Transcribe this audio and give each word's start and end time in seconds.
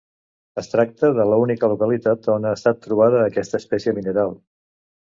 Es 0.61 0.71
tracta 0.71 1.11
de 1.19 1.25
l'única 1.33 1.69
localitat 1.75 2.31
on 2.39 2.49
ha 2.53 2.57
estat 2.59 2.83
trobada 2.89 3.23
aquesta 3.29 3.63
espècie 3.65 3.99
mineral. 4.03 4.39